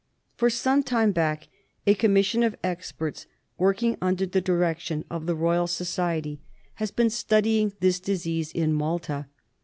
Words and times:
For 0.35 0.49
some 0.49 0.81
time 0.81 1.11
back 1.11 1.47
a 1.85 1.93
commission 1.93 2.41
of 2.41 2.55
experts, 2.63 3.27
working 3.59 3.99
under 4.01 4.25
the 4.25 4.41
direction 4.41 5.05
of 5.11 5.27
the 5.27 5.35
Royal 5.35 5.67
Society, 5.67 6.39
has 6.77 6.89
been 6.89 7.11
study 7.11 7.59
MEDITERRANEAN 7.65 7.69
FEVER. 7.69 7.75
IQS 7.75 7.75
ing 7.75 7.77
this 7.87 7.99
disease 7.99 8.51
in 8.51 8.73
Malta. 8.73 9.27